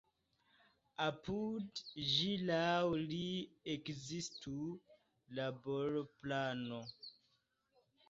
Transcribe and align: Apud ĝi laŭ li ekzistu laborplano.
Apud 1.07 1.81
ĝi 2.13 2.31
laŭ 2.47 2.97
li 3.13 3.21
ekzistu 3.77 4.57
laborplano. 5.41 6.85